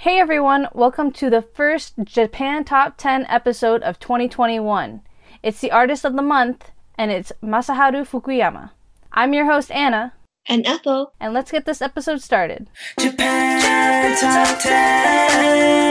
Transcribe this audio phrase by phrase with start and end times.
[0.00, 5.00] Hey everyone, welcome to the first Japan Top 10 episode of 2021.
[5.42, 8.72] It's the artist of the month, and it's Masaharu Fukuyama.
[9.10, 10.12] I'm your host, Anna.
[10.46, 11.14] And Ethel.
[11.18, 12.68] And let's get this episode started.
[13.00, 15.86] Japan Top 10.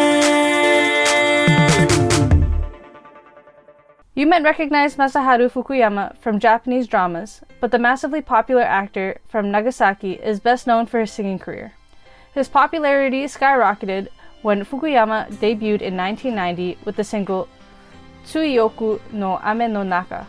[4.14, 10.14] You might recognize Masaharu Fukuyama from Japanese dramas, but the massively popular actor from Nagasaki
[10.14, 11.74] is best known for his singing career.
[12.36, 14.10] His popularity skyrocketed
[14.42, 17.48] when Fukuyama debuted in 1990 with the single
[18.26, 20.28] Tsuioku no Ame no Naka.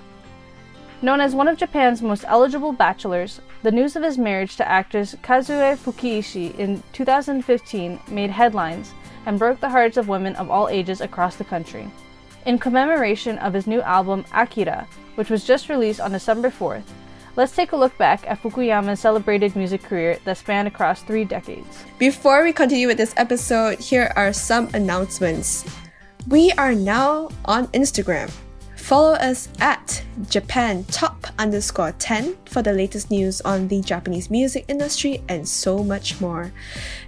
[1.02, 5.16] Known as one of Japan's most eligible bachelors, the news of his marriage to actress
[5.16, 8.94] Kazue Fukiishi in 2015 made headlines
[9.26, 11.90] and broke the hearts of women of all ages across the country.
[12.46, 16.84] In commemoration of his new album Akira, which was just released on December 4th,
[17.36, 21.84] Let's take a look back at Fukuyama's celebrated music career that spanned across three decades.
[21.98, 25.62] Before we continue with this episode, here are some announcements.
[26.28, 28.32] We are now on Instagram.
[28.76, 34.64] Follow us at Japan Top underscore 10 for the latest news on the Japanese music
[34.68, 36.50] industry and so much more.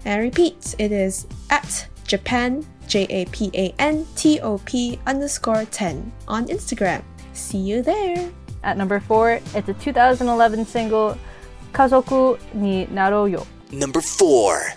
[0.05, 4.99] And I repeat, it is at Japan, J A P A N T O P
[5.07, 7.03] underscore 10 on Instagram.
[7.33, 8.31] See you there!
[8.69, 11.17] At number 4, it's a 2011 single,
[11.73, 13.47] Kazoku ni Narou yo.
[13.73, 14.75] Number 4.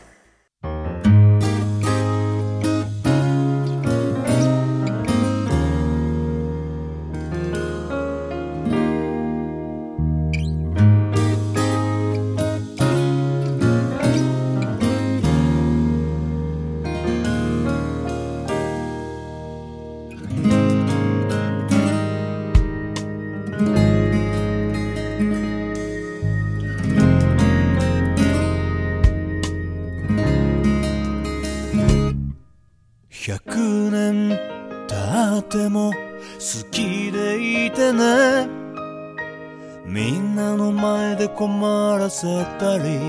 [40.22, 43.00] んなの前で困らせたり。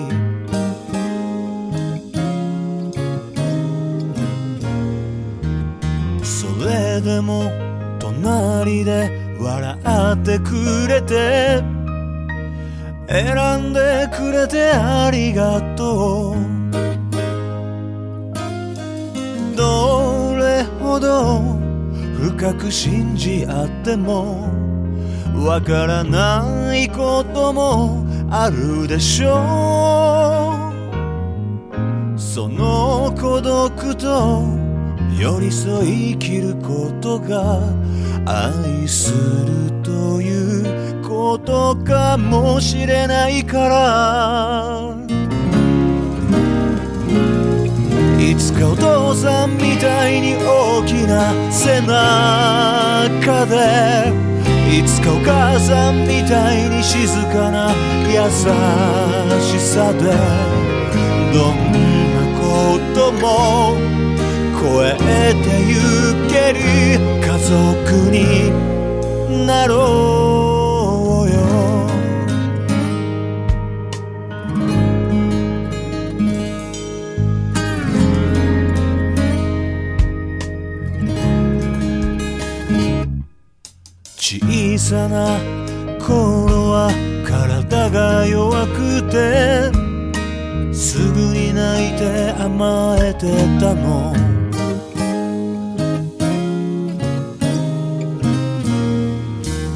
[6.24, 7.50] それでも
[7.98, 9.76] 隣で笑
[10.14, 10.52] ってく
[10.88, 11.62] れて
[13.08, 16.36] 選んでくれてありがとう。
[19.56, 21.42] どれほど
[22.16, 24.51] 深く信じ合っても
[25.34, 30.68] わからないこともあるでしょ
[32.16, 32.18] う。
[32.18, 34.42] その孤独と
[35.18, 37.60] 寄り添い生きることが
[38.24, 44.96] 愛するということかもしれないから。
[48.18, 54.31] いつかお父さんみたいに大きな背中で
[54.72, 57.74] いつかお母さんみたいに静かな
[58.08, 58.30] 優
[59.38, 59.98] しさで
[61.30, 61.72] どん
[62.14, 63.76] なことも
[64.56, 65.76] 越えてゆ
[66.26, 66.60] ける
[67.20, 67.52] 家族
[68.10, 68.50] に
[69.46, 70.41] なろう
[84.92, 85.40] さな
[85.98, 86.90] 頃は
[87.24, 89.72] 体が弱くて
[90.70, 94.12] すぐに泣いて甘えてたの。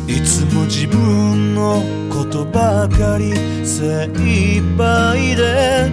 [0.06, 3.32] いつも自分のことばかり
[3.64, 5.90] 精一杯で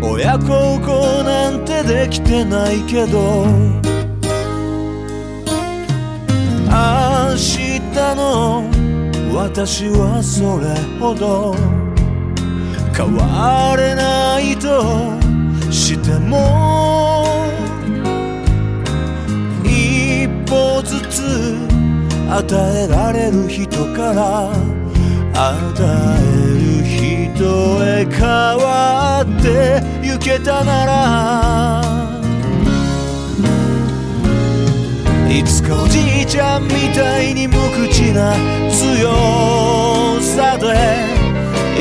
[0.00, 3.44] 親孝行なんてできてないけど
[6.70, 7.07] 明日の
[9.32, 11.54] 私はそれほど
[12.96, 14.82] 変われないと
[15.70, 17.24] しても
[19.64, 21.56] 一歩ずつ
[22.30, 24.50] 与えられる人から
[25.32, 25.82] 与
[26.20, 27.44] える人
[27.84, 32.17] へ変わってゆけたなら
[35.30, 38.32] いつかおじいちゃんみたいに無口な
[38.70, 39.12] 強
[40.20, 40.66] さで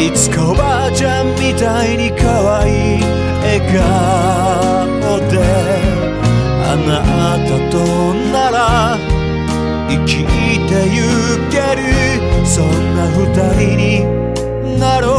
[0.05, 3.01] いつかおばあちゃんみたいに可愛い
[3.41, 5.39] 笑顔で
[6.69, 7.01] あな
[7.47, 7.77] たと
[8.31, 8.97] なら
[9.89, 10.25] 生き
[10.67, 11.07] てゆ
[11.49, 11.81] ける
[12.45, 12.65] そん
[12.95, 13.15] な二
[13.55, 15.16] 人になろう。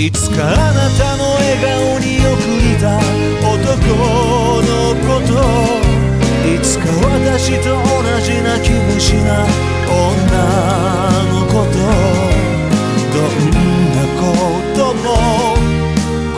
[0.00, 2.96] いつかあなたの笑顔によく似た
[3.44, 3.60] 男
[4.64, 5.36] のこと
[6.48, 7.84] いつか私と同
[8.24, 9.44] じ泣き虫な
[9.84, 10.40] 女
[11.28, 11.76] のこと
[13.12, 13.52] どん
[13.92, 14.24] なこ
[14.74, 15.04] とも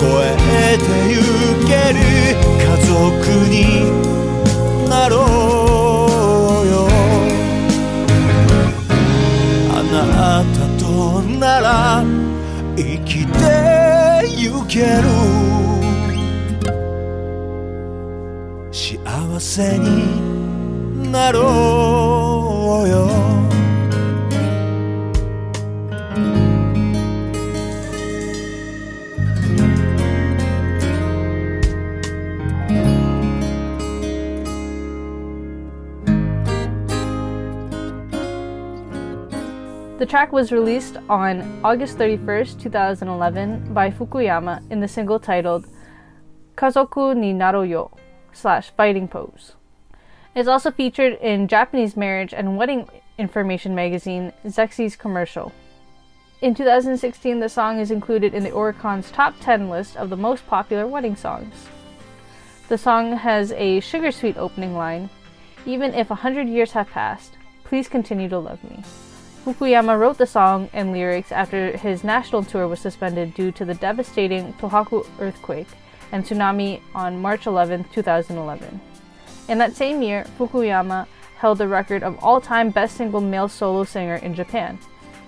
[0.00, 0.26] 超え
[0.76, 1.23] てゆ
[1.69, 2.03] ける
[2.58, 2.91] 家族
[3.49, 3.55] に
[4.91, 5.15] なろ
[5.61, 5.62] う
[12.77, 15.03] 生きてゆける。
[18.73, 21.92] 幸せになろう。
[40.12, 45.67] Track was released on August 31st, 2011 by Fukuyama in the single titled
[46.55, 47.91] Kazoku ni Naro yo
[48.35, 49.55] slash Fighting Pose.
[50.35, 55.50] It's also featured in Japanese marriage and wedding information magazine Zexy's commercial.
[56.43, 60.47] In 2016, the song is included in the Oricon's top 10 list of the most
[60.47, 61.55] popular wedding songs.
[62.69, 65.08] The song has a sugar sweet opening line
[65.65, 68.85] Even if a hundred years have passed, please continue to love me.
[69.44, 73.75] Fukuyama wrote the song and lyrics after his national tour was suspended due to the
[73.75, 75.67] devastating Tohoku earthquake
[76.12, 78.81] and tsunami on March 11, 2011.
[79.49, 81.09] In that same year, Fukuyama
[81.39, 84.79] held the record of all time best single male solo singer in Japan.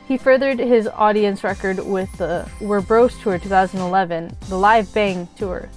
[0.06, 5.68] He furthered his audience record with the We're Bros Tour 2011, the Live Bang Tour.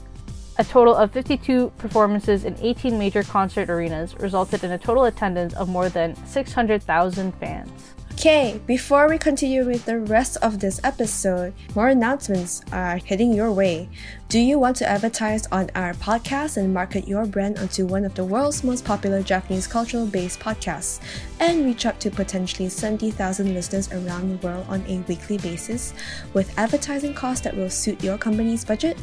[0.59, 5.55] A total of 52 performances in 18 major concert arenas resulted in a total attendance
[5.55, 7.95] of more than 600,000 fans.
[8.17, 13.51] Okay, before we continue with the rest of this episode, more announcements are heading your
[13.51, 13.89] way.
[14.27, 18.15] Do you want to advertise on our podcast and market your brand onto one of
[18.15, 20.99] the world's most popular Japanese cultural based podcasts
[21.39, 25.93] and reach up to potentially 70,000 listeners around the world on a weekly basis
[26.33, 28.97] with advertising costs that will suit your company's budget?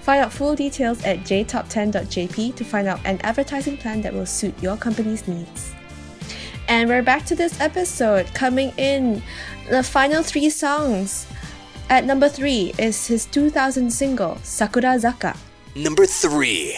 [0.00, 4.54] Find out full details at jtop10.jp to find out an advertising plan that will suit
[4.62, 5.74] your company's needs.
[6.68, 8.26] And we're back to this episode.
[8.34, 9.22] Coming in,
[9.70, 11.26] the final three songs.
[11.88, 15.36] At number three is his 2000 single, Sakura Zaka.
[15.76, 16.76] Number three.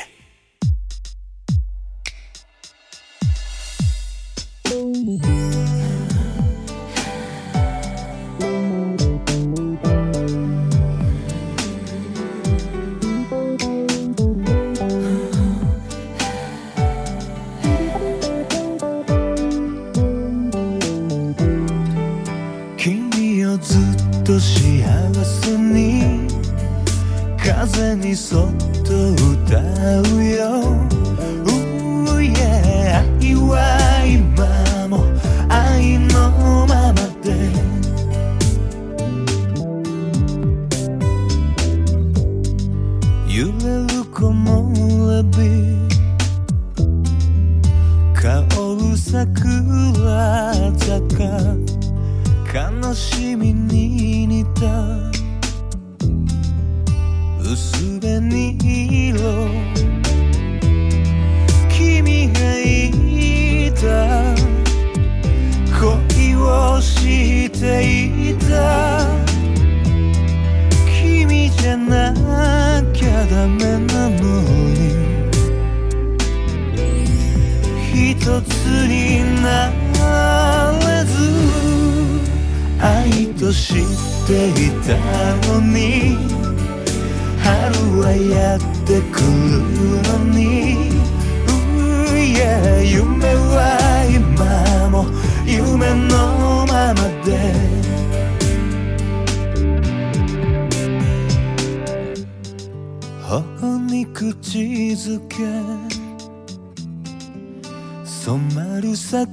[27.73, 28.53] 風にそっ
[28.85, 29.61] と歌
[30.17, 30.98] うよ。
[95.51, 97.29] 夢のままで。
[103.23, 104.59] 頬に口
[104.93, 105.37] づけ。
[108.05, 109.27] 染まる桜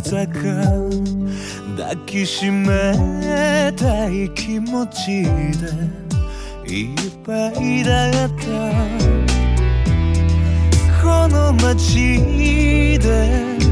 [0.00, 0.32] 坂。
[1.76, 5.22] 抱きしめたい気持ち
[5.60, 6.02] で。
[6.66, 8.44] いっぱいだった。
[11.02, 13.71] この街で。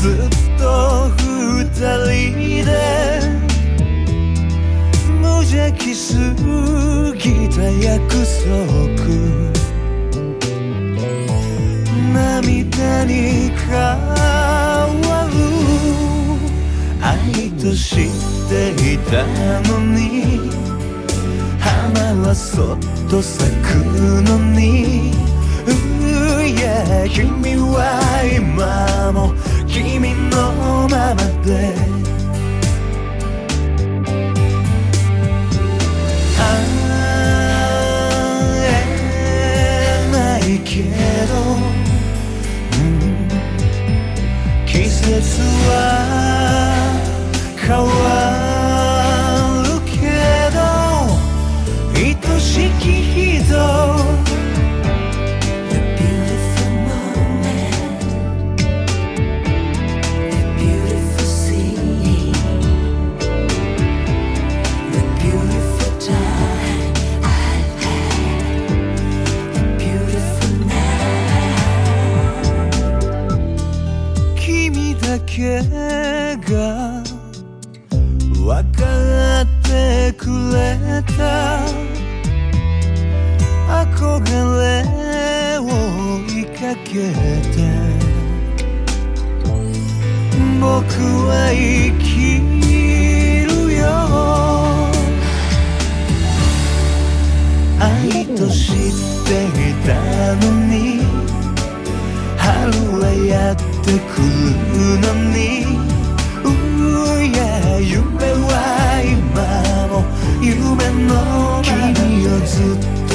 [0.00, 0.12] ずっ
[0.58, 0.64] と
[1.10, 2.70] 二人で
[5.20, 6.16] 無邪気す
[7.18, 8.48] ぎた約束。
[12.14, 15.34] 涙に変わる。
[17.02, 18.08] 愛と知っ
[18.48, 19.12] ていた
[19.68, 20.50] のに。
[21.58, 22.78] 花はそっ
[23.10, 23.68] と咲く
[24.22, 25.12] のに。
[27.08, 29.34] 君は今も
[29.66, 31.99] 君のままで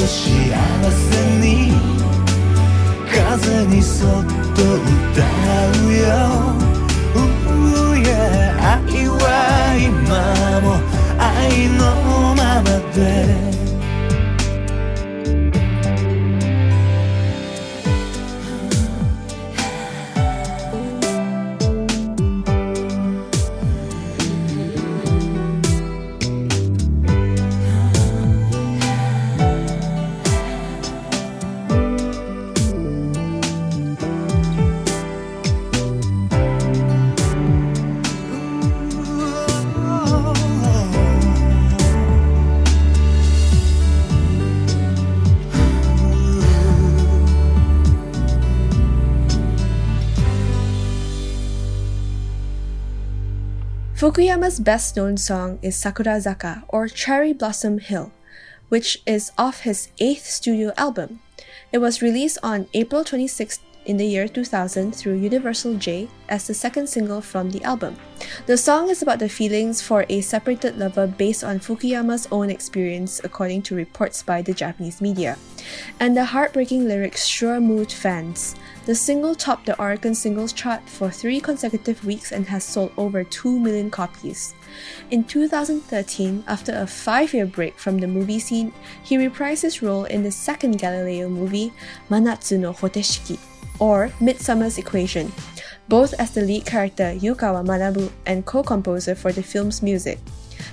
[0.06, 1.10] 幸せ
[1.40, 1.72] に
[3.10, 4.08] 風にそっ
[4.54, 5.20] と歌
[5.82, 6.06] うよ。
[7.14, 8.14] ういや
[8.84, 9.20] 愛は
[9.76, 10.64] 今も
[11.18, 11.80] 愛の
[12.36, 13.55] ままで。
[53.96, 58.12] Fukuyama's best known song is Sakura Zaka or Cherry Blossom Hill,
[58.68, 61.20] which is off his eighth studio album.
[61.72, 66.52] It was released on April 26th in the year 2000 through Universal J as the
[66.52, 67.96] second single from the album.
[68.44, 73.22] The song is about the feelings for a separated lover based on Fukuyama's own experience,
[73.24, 75.38] according to reports by the Japanese media.
[76.00, 78.56] And the heartbreaking lyrics sure moved fans.
[78.86, 83.24] The single topped the Oricon Singles Chart for three consecutive weeks and has sold over
[83.24, 84.54] 2 million copies.
[85.10, 90.04] In 2013, after a five year break from the movie scene, he reprised his role
[90.04, 91.72] in the second Galileo movie,
[92.10, 93.40] Manatsu no Hoteishiki,
[93.80, 95.32] or Midsummer's Equation,
[95.88, 100.20] both as the lead character Yukawa Manabu and co composer for the film's music.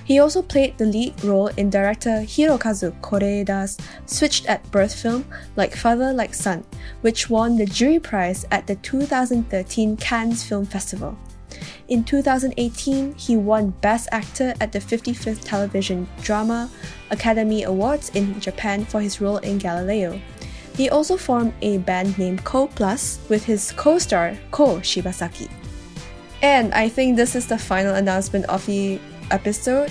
[0.04, 5.24] He also played the lead role in director Hirokazu Koreeda's Switched at Birth film
[5.56, 6.64] Like Father Like Son,
[7.00, 11.16] which won the jury prize at the 2013 Cannes Film Festival.
[11.88, 16.70] In 2018, he won Best Actor at the 55th Television Drama
[17.10, 20.20] Academy Awards in Japan for his role in Galileo.
[20.76, 25.48] He also formed a band named Ko Plus with his co star Ko Shibasaki.
[26.42, 28.98] And I think this is the final announcement of the
[29.30, 29.90] episode.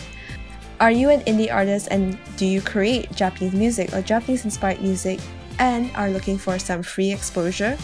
[0.79, 5.19] Are you an indie artist and do you create Japanese music or Japanese inspired music?
[5.59, 7.77] and are looking for some free exposure,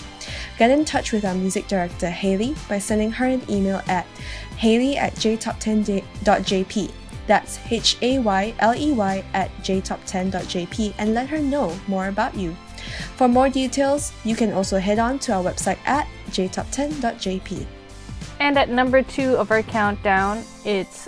[0.58, 4.06] get in touch with our music director Hayley by sending her an email at
[4.58, 6.92] hayley at jtop10.jp.
[7.28, 12.36] That's H A Y L E Y at jtop10.jp and let her know more about
[12.36, 12.56] you.
[13.18, 17.66] For more details, you can also head on to our website at jtop10.jp.
[18.40, 21.08] And at number two of our countdown, it's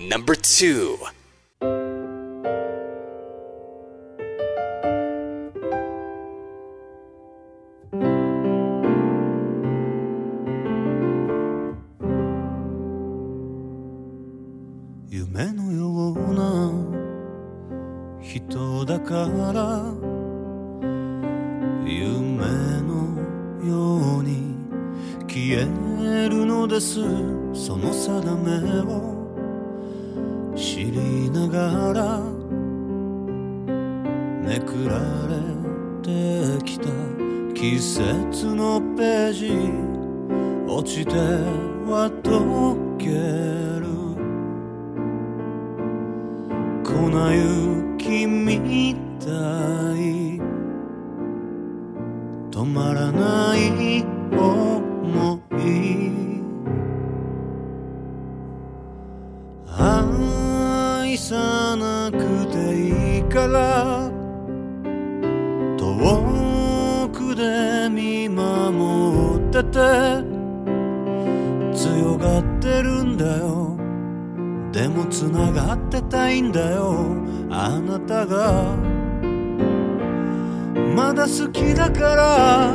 [0.00, 0.96] Number two.
[15.10, 16.72] 夢のような
[18.20, 19.14] 人だか
[19.52, 19.82] ら
[21.84, 22.44] 夢
[22.82, 23.18] の
[23.66, 24.54] ように
[25.26, 27.00] 消えるのです
[27.52, 29.17] その定めを
[30.78, 32.20] 知りながら
[34.46, 35.34] めくられ
[36.04, 36.86] てきた
[37.52, 39.50] 季節のページ
[40.72, 41.16] 落ちて
[41.84, 43.06] は溶け
[43.80, 43.88] る。
[46.84, 49.26] 粉雪みた
[49.96, 50.38] い
[52.52, 54.04] 止まらない
[63.48, 64.10] ら
[65.76, 69.78] 遠くで見守ってて
[71.74, 73.76] 強がってるんだよ。
[74.72, 77.16] でも繋がってたいんだよ
[77.50, 78.76] あなたが。
[80.94, 82.74] まだ好きだから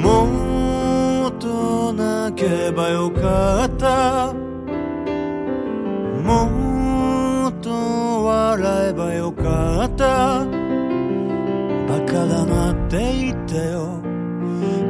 [0.00, 4.32] もっと泣けばよかった。
[9.80, 13.98] またバカだなって言ってよ。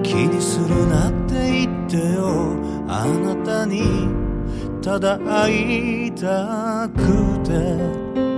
[0.03, 2.57] 気にするなって言ってよ。
[2.89, 4.09] あなたに
[4.83, 8.30] ただ会いたくて。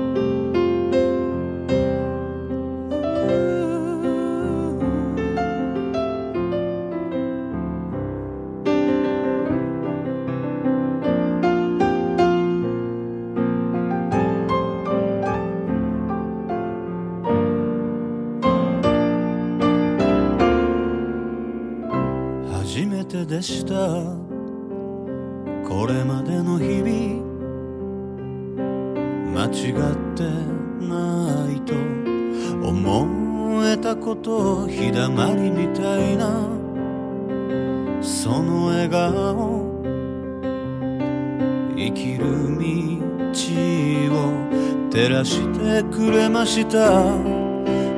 [45.84, 47.02] くれました。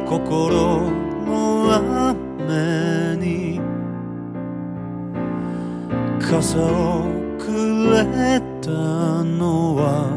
[0.07, 0.91] 心
[1.27, 2.15] の
[2.47, 3.61] 雨に。
[6.21, 7.05] 傘を
[7.39, 8.71] くれた
[9.25, 10.11] のは。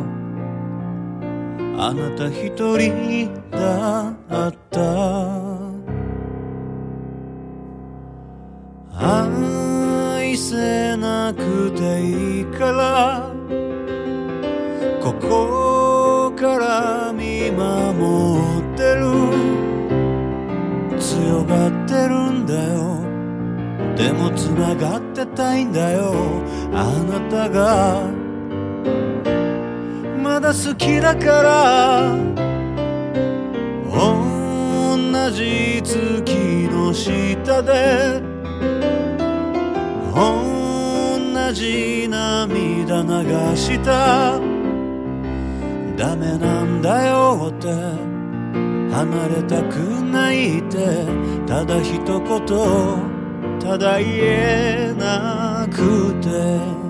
[1.79, 4.09] あなた一人だ
[4.47, 4.81] った。
[8.99, 13.31] 愛せなくていいから。
[15.01, 15.76] ここから見
[17.57, 19.01] 守ってる。
[20.99, 23.01] 強がってるんだよ。
[23.95, 26.13] でも繋がってたいんだよ。
[26.71, 28.01] あなたが。
[30.21, 32.15] まだ好きだから。
[33.89, 38.21] 同じ月の下で。
[40.13, 44.46] 同じ涙流した。
[46.19, 47.67] メなんだよって。
[48.93, 49.75] 離れたく
[50.11, 51.05] ないって。
[51.45, 56.87] ただ一言ただ言えなくて。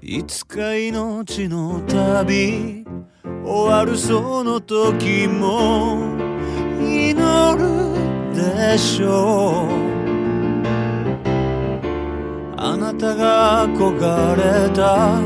[0.00, 2.84] いつか命の旅
[3.44, 5.98] 終わるその時も
[6.80, 7.14] 祈
[7.56, 7.68] る
[8.34, 9.88] でしょう。
[12.56, 15.20] あなたが憧れた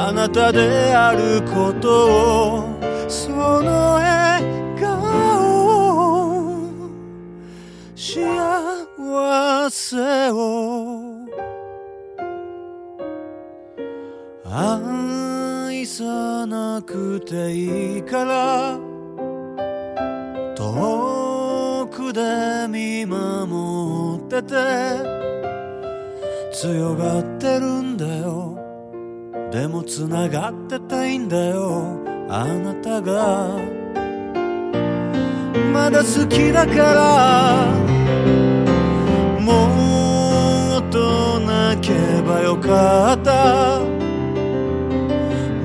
[0.00, 4.44] あなたであることをその笑
[4.80, 4.92] 顔
[7.96, 11.18] 幸せを。
[14.44, 18.78] 愛さなくていいから
[20.54, 24.54] 遠くで見守ってて
[26.52, 28.57] 強がってるんだよ。
[29.50, 31.98] でも繋がってたいんだよ。
[32.28, 33.58] あなたが。
[35.72, 37.66] まだ好きだから。
[39.40, 43.80] もっと泣けばよかった。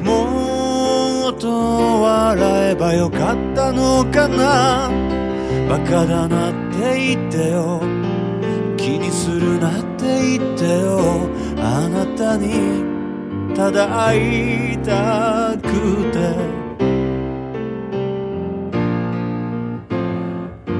[0.01, 1.49] もっと
[2.01, 4.89] 笑えばよかったのかな。
[5.67, 7.81] バカだなって言ってよ。
[8.77, 11.27] 気にするなって言ってよ。
[11.57, 12.92] あなたに
[13.55, 16.17] ただ会いたくて。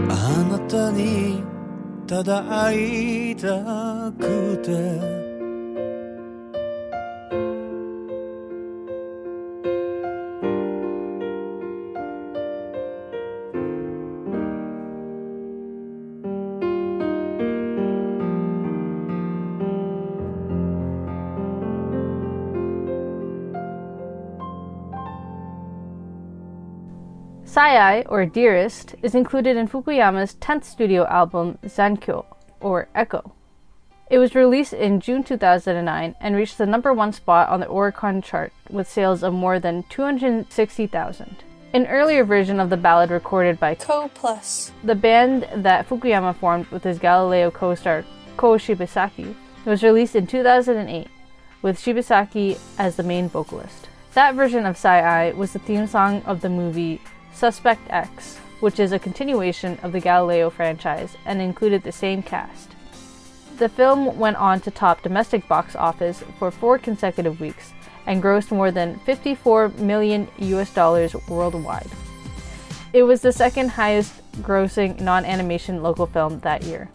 [0.09, 0.11] あ
[0.49, 1.43] なたに
[2.07, 5.22] ただ会いたくて。
[27.73, 32.23] Sai, or Dearest, is included in Fukuyama's 10th studio album Zankyo,
[32.59, 33.33] or Echo.
[34.11, 38.23] It was released in June 2009 and reached the number one spot on the Oricon
[38.23, 41.43] chart with sales of more than 260,000.
[41.73, 44.71] An earlier version of the ballad recorded by Ko Plus.
[44.83, 48.05] the band that Fukuyama formed with his Galileo co-star
[48.37, 49.33] Ko Shibasaki
[49.65, 51.07] was released in 2008
[51.63, 53.89] with Shibasaki as the main vocalist.
[54.13, 57.01] That version of Sai Ai was the theme song of the movie
[57.33, 62.69] Suspect X, which is a continuation of the Galileo franchise and included the same cast.
[63.57, 67.73] The film went on to top domestic box office for four consecutive weeks
[68.05, 71.89] and grossed more than 54 million US dollars worldwide.
[72.93, 76.89] It was the second highest grossing non animation local film that year.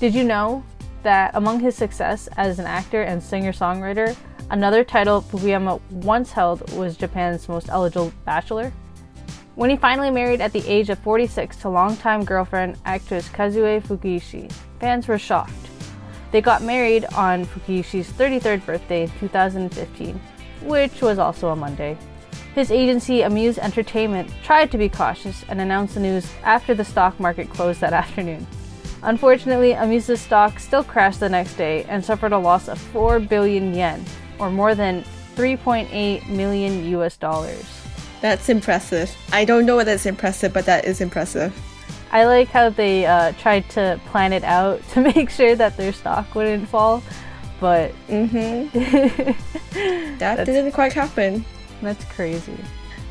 [0.00, 0.62] Did you know
[1.02, 4.16] that among his success as an actor and singer songwriter,
[4.50, 8.72] another title Fukuyama once held was Japan's most eligible bachelor?
[9.56, 14.52] When he finally married at the age of 46 to longtime girlfriend actress Kazue Fukiishi,
[14.80, 15.54] fans were shocked.
[16.30, 20.20] They got married on Fukiishi's 33rd birthday in 2015,
[20.60, 21.96] which was also a Monday.
[22.54, 27.18] His agency, Amuse Entertainment, tried to be cautious and announced the news after the stock
[27.18, 28.46] market closed that afternoon.
[29.04, 33.72] Unfortunately, Amuse's stock still crashed the next day and suffered a loss of 4 billion
[33.72, 34.04] yen,
[34.38, 35.02] or more than
[35.34, 37.85] 3.8 million US dollars.
[38.26, 39.08] That's impressive.
[39.30, 41.54] I don't know whether it's impressive, but that is impressive.
[42.10, 45.92] I like how they uh, tried to plan it out to make sure that their
[45.92, 47.04] stock wouldn't fall,
[47.60, 47.92] but
[50.18, 51.44] That didn't quite happen.
[51.80, 52.58] that's crazy.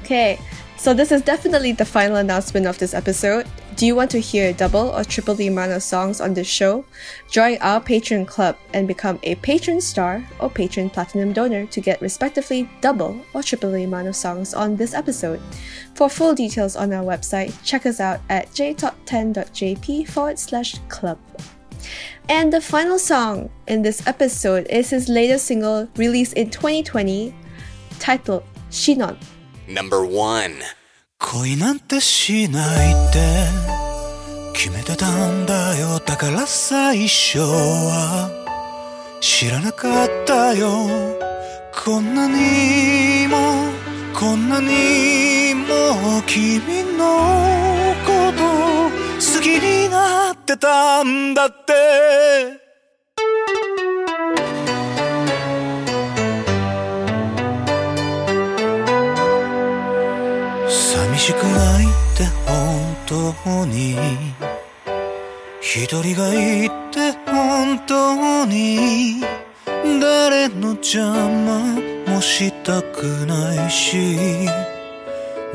[0.03, 0.37] Okay,
[0.75, 3.47] so this is definitely the final announcement of this episode.
[3.75, 6.85] Do you want to hear double or triple the amount of songs on this show?
[7.29, 11.99] Join our Patreon club and become a patron star or patron platinum donor to get
[11.99, 15.41] respectively double or triple the amount of songs on this episode.
[15.93, 21.19] For full details on our website, check us out at jtop10.jp forward slash club.
[22.29, 27.35] And the final song in this episode is his latest single released in 2020
[27.99, 29.17] titled Shinon.
[29.67, 30.63] Number 1.
[31.19, 33.19] 恋なんてしないって。
[34.53, 35.99] 決めてたんだよ。
[35.99, 38.31] だから最初は。
[39.21, 40.69] 知らなかったよ。
[41.83, 43.35] こんなにも
[44.17, 48.43] こんなにも君のこと
[49.19, 52.64] 好きになってたんだって。
[63.05, 63.95] 当に。
[65.61, 69.21] 一人がいて本当に。
[69.99, 71.59] 誰の邪魔
[72.07, 74.47] もしたくないし。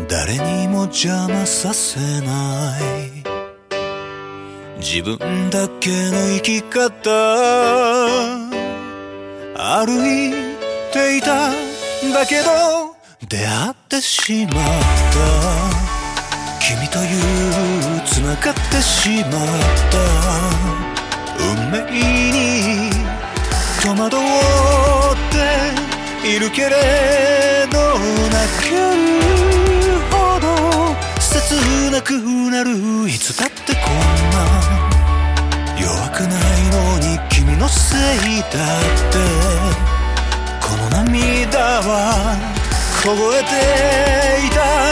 [0.08, 3.20] 誰にも邪魔させない。
[4.78, 7.10] 自分だけの生き方。
[9.56, 10.32] 歩い
[10.92, 12.96] ていたんだけど。
[13.28, 14.54] 出会ってしまっ
[15.74, 15.79] た。
[16.70, 19.32] 君という繋がってしまっ
[19.90, 19.98] た
[21.42, 22.90] 運命に
[23.82, 24.18] 戸惑っ
[26.22, 27.98] ているけれど
[28.30, 30.46] 泣けるほど
[31.18, 32.12] 切なく
[32.52, 33.92] なるいつだってこん
[34.30, 34.38] な
[35.76, 38.50] 弱くないのに君のせいだっ
[39.10, 39.18] て
[40.62, 42.38] この涙は
[43.02, 44.89] 凍えていた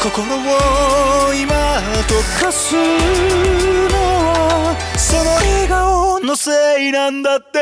[0.00, 1.54] 心を今
[2.06, 2.80] 溶かすの
[3.98, 7.58] はその笑顔のせいなんだって。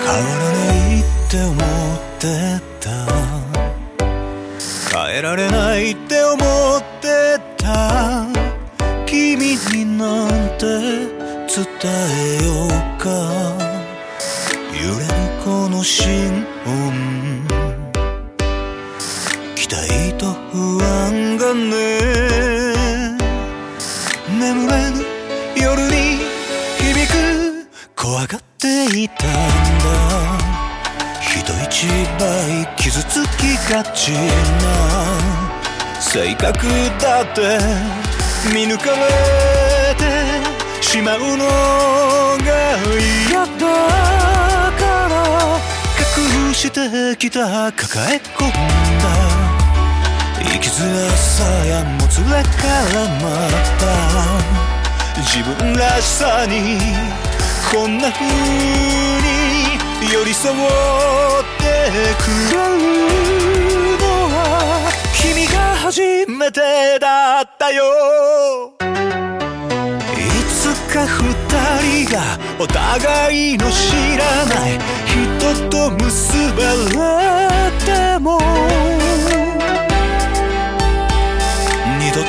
[0.00, 0.56] 変わらな
[0.96, 2.24] いって思って
[2.80, 2.88] た。
[5.06, 6.38] 変えられないって思っ
[7.02, 8.26] てた。
[9.04, 10.64] 君になんて
[11.58, 12.57] 伝えよう。
[13.08, 13.56] か。
[14.72, 15.12] 揺れる
[15.44, 17.46] この心音。
[19.54, 21.76] 期待と不安がね。
[24.38, 25.04] 眠れぬ
[25.56, 26.18] 夜に
[26.78, 27.68] 響く。
[27.96, 29.88] 怖がっていたんだ。
[31.20, 31.86] 人一
[32.18, 34.66] 倍傷つきがちな。
[36.00, 36.66] 性格
[37.00, 37.58] だって
[38.54, 39.57] 見抜かれ。
[40.88, 42.48] しまうのが
[43.28, 43.50] 嫌だ
[44.72, 45.12] から
[46.16, 49.04] 隠してきた抱え込んだ
[50.38, 52.38] 生きづらさやもつれか
[52.94, 53.28] らま
[53.78, 53.84] た。
[55.20, 56.78] 自分らしさに
[57.70, 58.30] こんな風に
[60.10, 60.56] 寄り添っ
[61.58, 62.24] てく。
[62.50, 62.88] れる
[63.98, 68.77] のは君が初めてだったよ。
[70.88, 74.78] か二人がお互いの知らない。
[75.06, 78.40] 人と結ばれても。
[81.98, 82.26] 二度と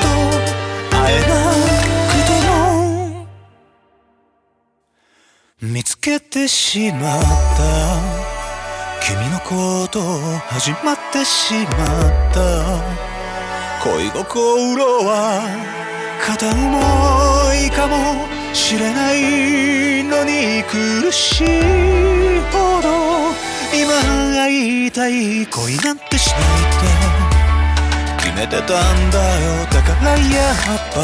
[0.90, 1.28] 会えな
[2.10, 3.26] くても。
[5.62, 7.22] 見つけてしまっ
[7.56, 7.60] た。
[9.02, 10.00] 君のこと
[10.48, 11.66] 始まってしまっ
[12.34, 12.40] た。
[13.82, 15.40] 恋心は
[16.22, 18.39] 片思いかも。
[18.52, 21.46] しれないのに苦しい
[22.52, 22.88] ほど
[23.72, 23.92] 今
[24.36, 26.44] 会いたい恋なんてしないっ
[27.16, 27.30] て。
[28.22, 30.54] 決めてたんだよだからやっ
[30.94, 31.00] ぱ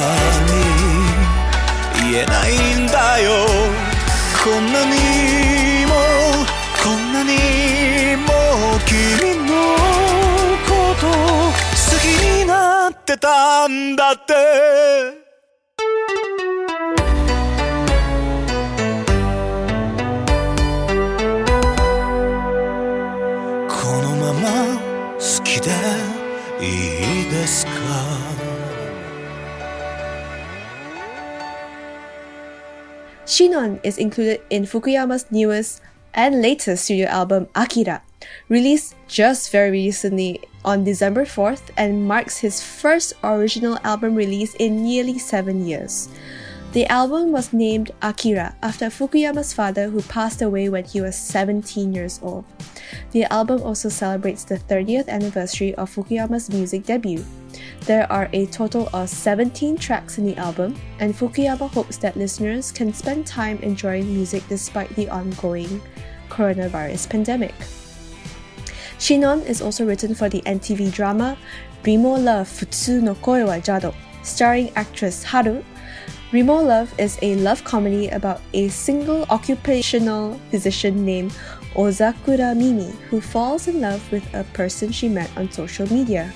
[2.04, 2.50] り言えない
[2.84, 3.30] んだよ。
[4.44, 5.94] こんなにも
[6.84, 8.28] こんなにも
[8.86, 9.52] 君の
[10.68, 11.10] こと好
[12.00, 15.15] きになってたんだって。
[33.36, 35.82] Shinon is included in Fukuyama's newest
[36.14, 38.00] and latest studio album Akira,
[38.48, 44.82] released just very recently on December 4th and marks his first original album release in
[44.82, 46.08] nearly seven years.
[46.76, 51.94] The album was named Akira after Fukuyama's father who passed away when he was 17
[51.94, 52.44] years old.
[53.12, 57.24] The album also celebrates the 30th anniversary of Fukuyama's music debut.
[57.86, 62.70] There are a total of 17 tracks in the album, and Fukuyama hopes that listeners
[62.72, 65.80] can spend time enjoying music despite the ongoing
[66.28, 67.54] coronavirus pandemic.
[68.98, 71.38] Shinon is also written for the NTV drama
[71.84, 75.64] Rimo Love Futsu no Koi wa Jado, starring actress Haru.
[76.32, 81.30] Rimo Love is a love comedy about a single occupational physician named
[81.76, 86.32] Ozakura Mimi who falls in love with a person she met on social media.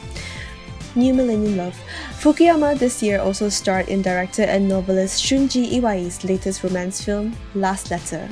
[0.95, 1.77] New Millennium Love.
[2.21, 7.91] Fukuyama this year also starred in director and novelist Shunji Iwai's latest romance film, Last
[7.91, 8.29] Letter.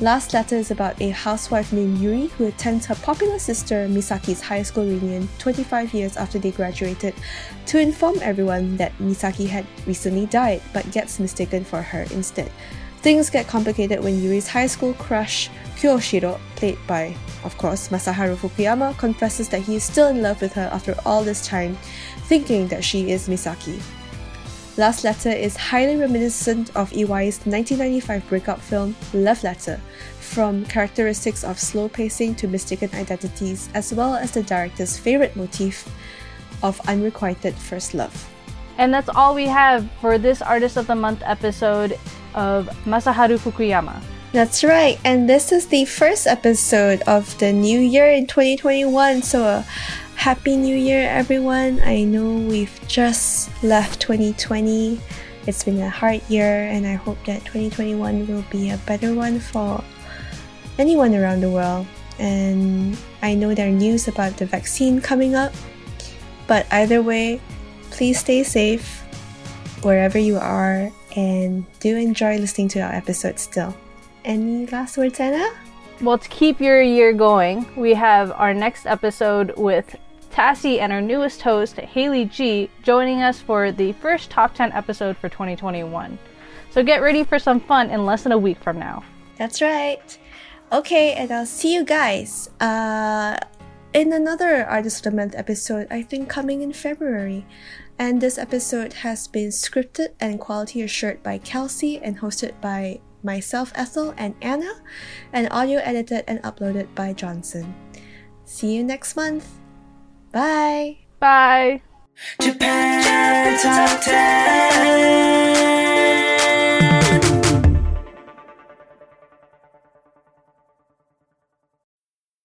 [0.00, 4.62] Last Letter is about a housewife named Yuri who attends her popular sister Misaki's high
[4.62, 7.14] school reunion 25 years after they graduated
[7.66, 12.50] to inform everyone that Misaki had recently died but gets mistaken for her instead.
[13.02, 18.98] Things get complicated when Yuri's high school crush, Kyoshiro, played by, of course, Masaharu Fukuyama,
[18.98, 21.76] confesses that he is still in love with her after all this time,
[22.26, 23.80] thinking that she is Misaki.
[24.76, 29.80] Last Letter is highly reminiscent of Iwai's 1995 breakup film Love Letter,
[30.18, 35.88] from characteristics of slow pacing to mistaken identities, as well as the director's favorite motif
[36.64, 38.12] of unrequited first love.
[38.76, 41.96] And that's all we have for this Artist of the Month episode
[42.34, 44.02] of Masaharu Fukuyama.
[44.32, 49.22] That's right, and this is the first episode of the new year in 2021.
[49.22, 49.62] So, uh,
[50.16, 51.80] Happy New Year, everyone!
[51.84, 54.98] I know we've just left 2020.
[55.46, 59.38] It's been a hard year, and I hope that 2021 will be a better one
[59.38, 59.84] for
[60.78, 61.86] anyone around the world.
[62.18, 65.52] And I know there are news about the vaccine coming up,
[66.46, 67.40] but either way,
[67.90, 69.02] please stay safe
[69.82, 73.76] wherever you are and do enjoy listening to our episode still.
[74.24, 75.52] Any last words, Anna?
[76.00, 79.94] Well, to keep your year going, we have our next episode with
[80.34, 85.16] Tassie and our newest host, Hayley G, joining us for the first top 10 episode
[85.16, 86.18] for 2021.
[86.70, 89.04] So get ready for some fun in less than a week from now.
[89.38, 90.18] That's right.
[90.72, 93.38] Okay, and I'll see you guys uh,
[93.92, 97.46] in another Artist of the Month episode, I think coming in February.
[97.96, 103.70] And this episode has been scripted and quality assured by Kelsey and hosted by myself,
[103.76, 104.82] Ethel, and Anna,
[105.32, 107.72] and audio edited and uploaded by Johnson.
[108.44, 109.60] See you next month.
[110.34, 110.98] Bye.
[111.20, 111.80] Bye.
[112.40, 114.02] Japan Top